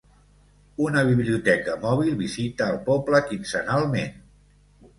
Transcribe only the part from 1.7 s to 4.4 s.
mòbil visita el poble quinzenalment.